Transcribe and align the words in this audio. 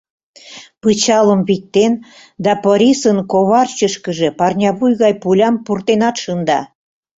Пычалым 0.81 1.41
виктен 1.49 1.93
да 2.43 2.53
Порисын 2.63 3.17
коварчышкыже 3.31 4.29
парнявуй 4.39 4.93
гай 5.01 5.13
пулям 5.21 5.55
пуртенат 5.65 6.15
шында. 6.23 6.59